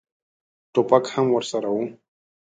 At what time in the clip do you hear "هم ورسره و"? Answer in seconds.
1.13-1.77